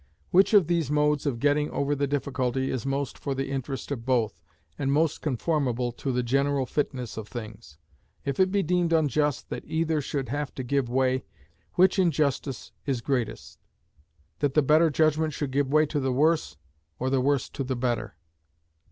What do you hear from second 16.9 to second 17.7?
or the worse to